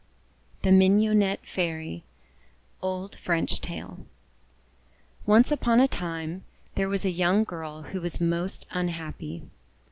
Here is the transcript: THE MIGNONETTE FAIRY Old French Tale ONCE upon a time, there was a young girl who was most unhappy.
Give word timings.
THE 0.63 0.71
MIGNONETTE 0.71 1.41
FAIRY 1.45 2.03
Old 2.81 3.15
French 3.17 3.61
Tale 3.61 3.99
ONCE 5.27 5.51
upon 5.51 5.79
a 5.79 5.87
time, 5.87 6.43
there 6.73 6.89
was 6.89 7.05
a 7.05 7.11
young 7.11 7.43
girl 7.43 7.83
who 7.83 8.01
was 8.01 8.19
most 8.19 8.65
unhappy. 8.71 9.43